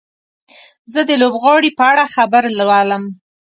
زه 0.93 0.99
د 1.09 1.11
لوبغاړي 1.21 1.71
په 1.77 1.83
اړه 1.91 2.03
خبر 2.15 2.43
لولم. 2.59 3.03